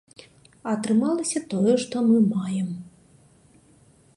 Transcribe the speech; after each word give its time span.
А 0.69 0.71
атрымалася 0.77 1.39
тое, 1.53 1.75
што 1.83 1.95
мы 2.09 2.17
маем. 2.33 2.73